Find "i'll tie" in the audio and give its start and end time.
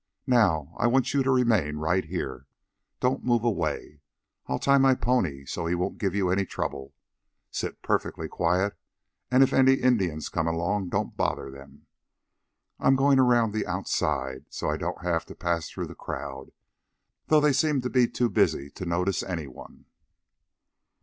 4.47-4.79